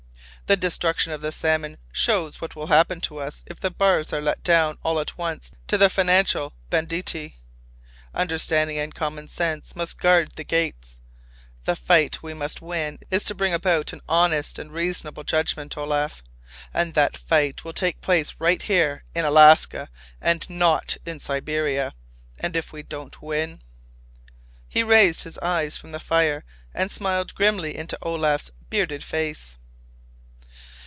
"The 0.47 0.57
destruction 0.57 1.13
of 1.13 1.21
the 1.21 1.31
salmon 1.31 1.77
shows 1.93 2.41
what 2.41 2.57
will 2.57 2.67
happen 2.67 2.99
to 3.01 3.19
us 3.19 3.41
if 3.45 3.61
the 3.61 3.71
bars 3.71 4.11
are 4.11 4.19
let 4.19 4.43
down 4.43 4.77
all 4.83 4.99
at 4.99 5.17
once 5.17 5.53
to 5.67 5.77
the 5.77 5.89
financial 5.89 6.51
banditti. 6.69 7.37
Understanding 8.13 8.77
and 8.77 8.93
common 8.93 9.29
sense 9.29 9.77
must 9.77 9.97
guard 9.97 10.33
the 10.35 10.43
gates. 10.43 10.99
The 11.63 11.77
fight 11.77 12.21
we 12.21 12.33
must 12.33 12.61
win 12.61 12.99
is 13.09 13.23
to 13.25 13.33
bring 13.33 13.53
about 13.53 13.93
an 13.93 14.01
honest 14.09 14.59
and 14.59 14.73
reasonable 14.73 15.21
adjustment, 15.21 15.77
Olaf. 15.77 16.21
And 16.73 16.95
that 16.95 17.15
fight 17.15 17.63
will 17.63 17.71
take 17.71 18.01
place 18.01 18.35
right 18.37 18.61
here—in 18.61 19.23
Alaska—and 19.23 20.49
not 20.49 20.97
in 21.05 21.21
Siberia. 21.21 21.95
And 22.37 22.57
if 22.57 22.73
we 22.73 22.83
don't 22.83 23.21
win—" 23.21 23.61
He 24.67 24.83
raised 24.83 25.23
his 25.23 25.37
eyes 25.37 25.77
from 25.77 25.93
the 25.93 25.99
fire 26.01 26.43
and 26.73 26.91
smiled 26.91 27.35
grimly 27.35 27.73
into 27.77 27.97
Olaf's 28.01 28.51
bearded 28.69 29.01
face. 29.01 29.55